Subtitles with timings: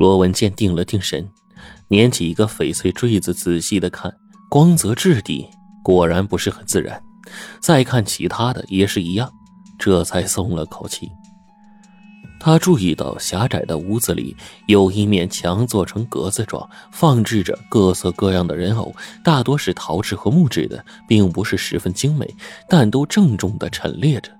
[0.00, 1.28] 罗文健定了定神，
[1.88, 4.10] 捻起一个翡翠坠子，仔细的看，
[4.48, 5.46] 光泽质地
[5.82, 6.98] 果然不是很自然。
[7.60, 9.30] 再看其他的也是一样，
[9.78, 11.06] 这才松了口气。
[12.40, 14.34] 他注意到狭窄的屋子里
[14.68, 22.26] 有一面墙做成格子状，放置着各色各样的人偶，大多是陶制和木质的，并不是十分精美，
[22.70, 24.32] 但都郑重的陈列着。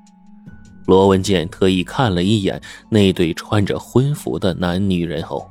[0.87, 5.47] 罗文健特意看了一眼那对穿着婚服的男女人偶，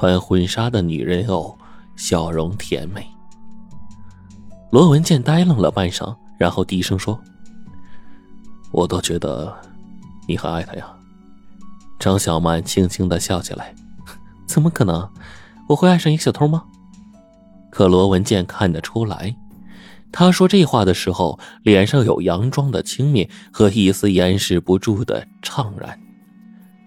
[0.00, 1.58] 穿婚纱的女人偶
[1.96, 3.04] 笑容甜美。
[4.70, 7.18] 罗文健呆愣了半晌，然后低声说
[8.70, 9.52] ：“我都觉得
[10.28, 10.86] 你很爱他呀。”
[11.98, 13.74] 张小曼轻轻的笑起来
[14.46, 15.10] ：“怎么可能？
[15.68, 16.62] 我会爱上一个小偷吗？”
[17.68, 19.34] 可罗文健看得出来，
[20.12, 25.98] 他说这话的时候，脸上有佯装的轻蔑和一丝掩饰不住的怅然。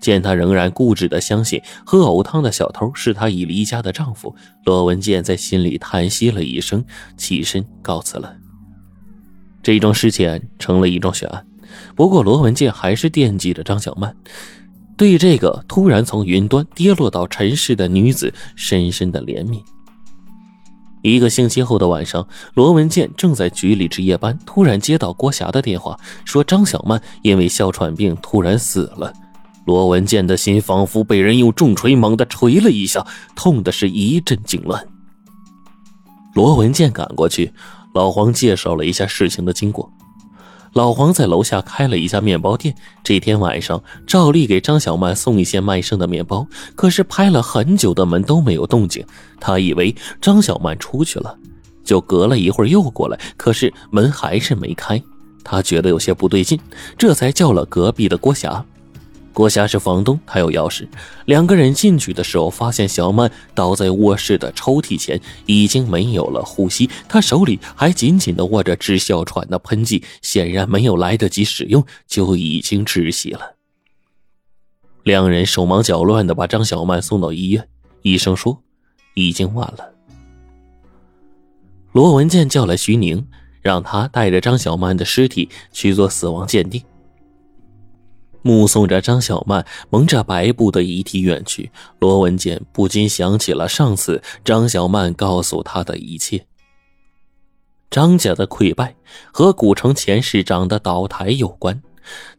[0.01, 6.84] 见他仍然固执的相信喝藕汤的小偷是他已离家的丈夫，罗文健在心里叹息了一声，
[7.15, 8.35] 起身告辞了。
[9.63, 11.45] 这桩事件成了一桩悬案，
[11.95, 14.13] 不过罗文健还是惦记着张小曼。
[14.98, 19.61] 对这个突然从云端跌落到尘世的女子，深深的怜悯。
[21.04, 29.11] 一个星期后的晚上，罗文健正在局里值夜班，突然接到郭霞的电话，说张小曼因为哮喘病突然死了。
[29.65, 34.84] 罗文健的心仿佛被人用重锤猛地锤了一下，痛的是一阵痉挛。
[36.34, 37.54] 罗文健赶过去，
[37.93, 39.91] 老黄介绍了一下事情的经过。
[40.73, 42.73] 老黄在楼下开了一家面包店，
[43.04, 46.48] 这天晚上照例给张小曼送一些卖剩的面包。
[46.76, 49.05] 可是拍了很久的门都没有动静，
[49.39, 51.37] 他以为张小曼出去了，
[51.84, 55.01] 就隔了一会儿又过来，可是门还是没开。
[55.43, 56.57] 他觉得有些不对劲，
[56.98, 58.63] 这才叫了隔壁的郭霞。
[59.34, 60.87] 郭霞是房东，他有钥匙。
[61.26, 66.90] 两个人进去的时候，发现小曼倒在卧室的抽屉前，已经没有了呼吸。
[67.07, 73.55] 她手里还紧紧地握着治哮喘的喷剂，显然没有来得及使用，就已经窒息了。
[75.03, 77.67] 两人手忙脚乱地把张小曼送到医院，
[78.01, 78.61] 医生说
[79.13, 79.94] 已经晚了。
[81.94, 83.25] 罗文健叫来徐宁，
[83.61, 86.84] 让他带着张小曼的尸体去做死亡鉴定。
[88.41, 96.46] 目送着张小曼蒙着白布的遗体远去，罗文健不禁想起了上次张小曼告诉他的一切。
[97.90, 98.96] 张家的溃败
[99.34, 101.81] 和古城前市长的倒台有关，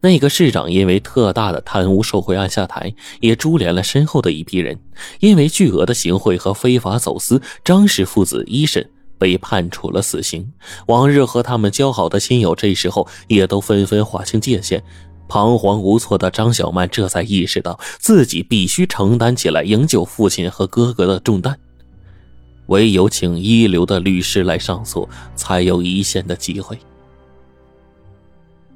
[0.01, 4.79] 那个市长因为特大的贪污受贿案下台，也株连了身后的一批人。
[5.19, 8.89] 因为巨额的行贿和非法走私，张氏父子一审
[9.19, 10.51] 被判处了死刑。
[10.87, 14.83] 往日和他们交好的亲友，这时候也都纷纷划清界限。
[15.27, 21.57] 彷徨无措的张小曼这才意识到自己必须承担起来营救父亲和哥哥的重担，
[22.67, 26.77] 唯有请一流的律师来上诉，才有一线的机会。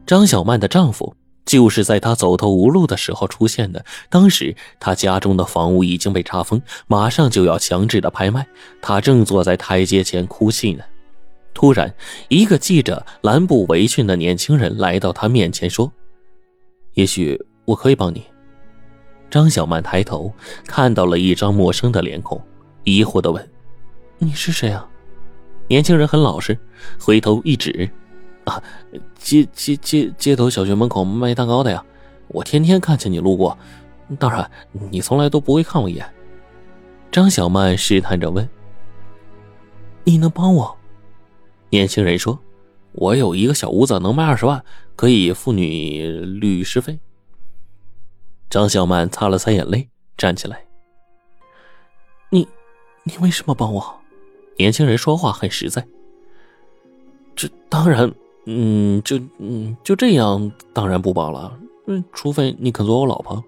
[0.06, 1.14] 张小曼的丈夫
[1.46, 3.86] 就是在她走投无路的时候出现的。
[4.10, 8.48] 当时她家中的房屋已经被查封，马上就要强制的拍卖，
[8.82, 10.84] 她正坐在台阶前哭泣呢。
[11.54, 11.94] 突然，
[12.30, 15.92] 一个系着蓝布围裙的年轻人来到她面前说。
[16.98, 18.26] 也许我可以帮你。
[19.30, 20.34] 张小曼抬头
[20.66, 22.42] 看到了一张陌生的脸孔，
[22.84, 23.48] 疑惑的问
[24.18, 24.88] ：“你是谁啊？”
[25.70, 26.58] 年轻人很老实，
[27.00, 27.88] 回头一指
[28.46, 28.62] ：“啊，
[29.14, 31.86] 街街街街头小学门口卖蛋糕的呀，
[32.30, 33.56] 我天天看见你路过，
[34.18, 34.50] 当然
[34.90, 36.04] 你从来都不会看我一眼。”
[37.12, 38.50] 张小曼试探着问
[40.04, 40.76] ：“你能帮我？”
[41.70, 42.40] 年轻人说
[42.94, 44.64] ：“我有一个小屋子，能卖二十万。”
[44.98, 47.00] 可以付你律师费。
[48.50, 49.88] 张小曼擦了擦眼泪，
[50.18, 50.66] 站起来。
[52.32, 52.48] 你，
[53.04, 54.00] 你为什么帮我？
[54.58, 55.86] 年轻人说话很实在。
[57.36, 58.12] 这当然，
[58.46, 61.56] 嗯，就嗯就这样，当然不帮了。
[61.86, 63.44] 嗯，除非你肯做我老婆。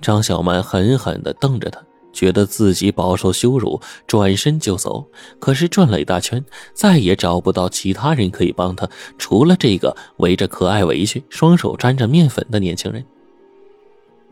[0.00, 1.84] 张小曼狠狠的瞪着他。
[2.18, 5.06] 觉得自己饱受羞辱，转身就走。
[5.38, 6.44] 可是转了一大圈，
[6.74, 13.04] 再也找不到其他人可以帮他，除了这个围着可爱围裙、双手沾着面粉的年轻人。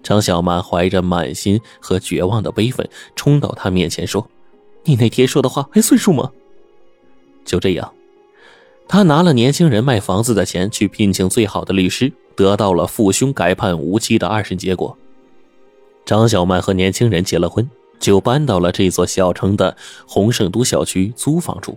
[0.02, 4.28] 张小曼怀着满心和绝望的悲愤，冲到他面前说
[4.82, 6.32] ：“你那天说的话还算数吗？”
[7.46, 7.92] 就这样，
[8.88, 14.98] 他拿了年轻人卖房子的钱去聘请最好的律师，得到了父兄改判无期的二审结果。
[16.06, 17.68] 张小曼和年轻人结了婚，
[17.98, 19.76] 就搬到了这座小城的
[20.06, 21.76] 洪盛都小区租房住。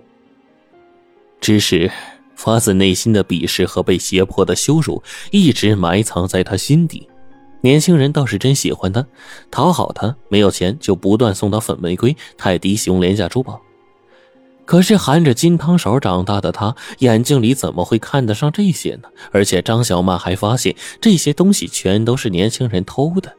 [1.42, 1.92] 只是
[2.36, 7.10] 发自内心的鄙视和被胁迫的羞辱一直埋藏在他心底。
[7.62, 9.06] 年轻人倒是真喜欢他，
[9.50, 13.60] 讨好他，没有钱就不断送他粉玫瑰、泰迪熊廉价珠宝。
[14.64, 19.10] 可是含着金汤勺长大的他，眼睛里怎么会看得上这些呢？
[19.32, 23.34] 而且张小曼还发现这些东西全都是年轻人偷的，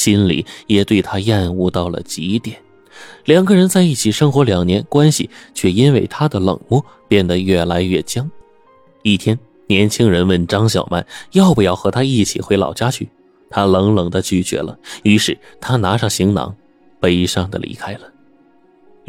[0.00, 2.56] 心里也对他厌恶到了极点。
[3.26, 8.28] 两个人在一起生活两年，关系却因为他的冷漠变得越来越僵。
[9.02, 13.08] 一天，年轻人问张小曼要不要和他一起回老家去。
[13.50, 16.54] 他冷冷的拒绝了，于是他拿上行囊，
[16.98, 18.00] 悲伤的离开了。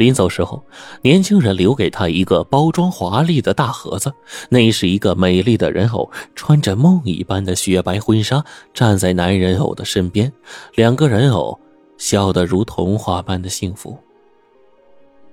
[0.02, 0.66] 临走时候，
[1.04, 4.12] 年轻人留给他一个包装华丽的大盒子，
[4.50, 8.44] 那是一个美丽的人偶，穿着梦一般的雪白婚纱，
[8.74, 10.34] 站在男人偶的身边，
[10.74, 11.60] 两个人偶
[12.00, 13.96] 笑得如童话般的幸福。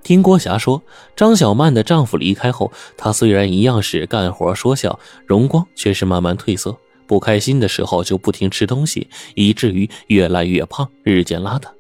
[0.02, 0.82] 听郭霞说，
[1.16, 6.76] 张小曼的丈夫离开后，她虽然一样是干活说笑，容光却是慢慢褪色。
[7.06, 11.77] 不开心的时候就不停吃东西，以至于越来越胖，日渐邋遢。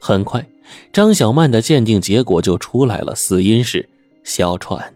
[0.00, 0.44] 很快，
[0.92, 3.88] 张小曼的鉴定结果就出来了，死因是
[4.24, 4.94] 哮喘。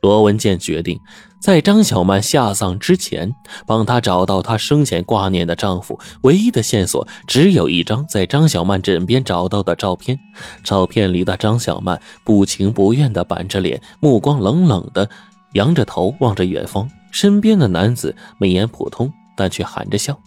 [0.00, 0.98] 罗文健决定
[1.42, 3.30] 在张小曼下葬之前，
[3.66, 6.00] 帮她找到她生前挂念的丈夫。
[6.22, 10.18] 唯一的线索只有一张在张小曼枕边找到的照片，
[10.64, 15.06] 照片里的张小曼不情不愿地板着脸，目光冷冷的，
[15.52, 16.90] 仰着头望着远方。
[17.10, 20.18] 身边的男子眉眼普通，但却含着笑。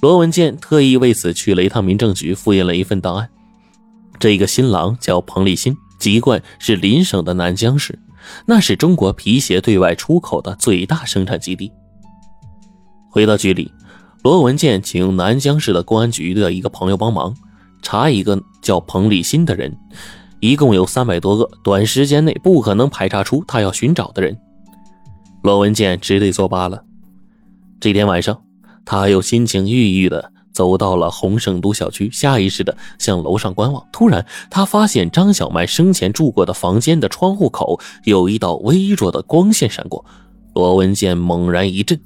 [0.00, 3.28] 罗文健特意为此去了一趟民政局，复印了一份档案。
[4.18, 7.98] 这个新郎叫彭立新，籍贯是邻省的南江市，
[8.46, 11.72] 那是中国皮鞋对外出口的最大生产基地。
[13.10, 13.72] 回到局里，
[14.22, 17.34] 罗文健请南江市的公安局的一个朋友帮忙
[17.82, 19.74] 查一个叫彭立新的人，
[20.40, 24.36] 一共有三百多个，短时间内不可能排查出他要寻找的人。
[25.42, 26.84] 罗文健只得作罢了。
[27.80, 28.42] 这天晚上，
[28.86, 33.86] 他又心情郁郁的走到了洪盛都小区，下意识的向楼上观望。
[33.92, 40.02] 突然，他发现张小曼生前住过的房间的窗户口有一道微弱的光线闪过。
[40.54, 42.00] 罗文健猛然一震：“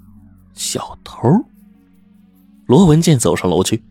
[0.54, 1.28] 小偷！”
[2.66, 3.84] 罗文健走上楼去，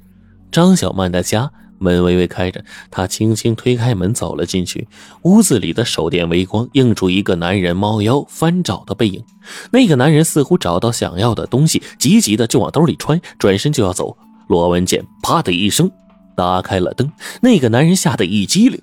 [0.51, 1.51] 张小曼的家。
[1.79, 4.87] 门微微开着，他轻轻推开门走了进去。
[5.23, 9.23] 屋子里的手电微光映出一个男人猫腰翻找的背影。
[9.71, 14.15] 那个男人似乎找到想要的东西，急急的就往兜里揣，转身就要走。
[14.47, 15.89] 罗文健啪的一声
[16.35, 17.11] 打开了灯，
[17.41, 18.81] 那个男人吓得一激灵，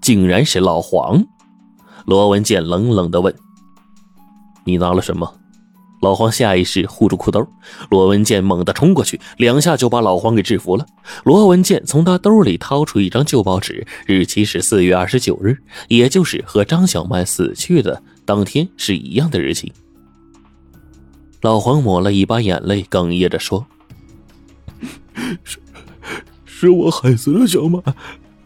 [0.00, 1.24] 竟然是老黄。
[2.04, 3.34] 罗文健冷冷的问
[4.64, 5.34] ：“你拿了什么？”
[6.00, 7.46] 老黄下意识护住裤兜，
[7.90, 10.86] 罗文健猛地冲过去，两下就把老黄给制服了。
[11.24, 15.56] 罗文健从他兜里掏出一张旧报纸，日期是四月二十九日，
[15.88, 19.72] 也就是和张小曼死去的当天是一样的日期。
[21.40, 23.66] 老黄抹了一把眼泪，哽咽着说
[25.44, 25.58] ：“是，
[26.44, 27.82] 是我害死了小曼，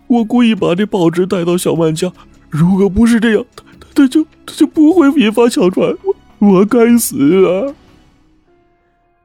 [0.07, 2.13] 我故意把这报纸带到小曼家。
[2.49, 3.45] 如果不是这样，
[3.81, 6.15] 他他就他就不会引发哮喘。”我。
[6.41, 7.75] 我该死啊！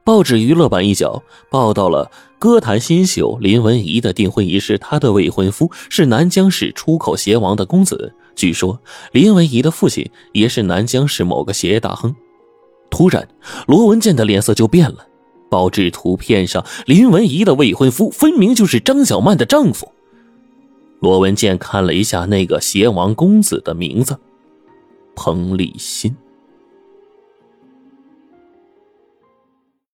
[0.04, 8.14] 报纸娱乐版一角报道了歌坛新秀林文怡的订婚仪式，她的未婚夫是南江市出口鞋王的公子。
[8.34, 8.78] 据说
[9.12, 12.14] 林文怡的父亲也是南江市某个鞋业大亨。
[12.90, 13.26] 突然，
[13.66, 15.06] 罗文健的脸色就变了。
[15.48, 19.90] 报纸图片上林文怡的未婚夫分明就是张小曼的丈夫。
[21.00, 24.18] 罗文健看了一下那个鞋王公子的名字，
[25.14, 26.14] 彭立新。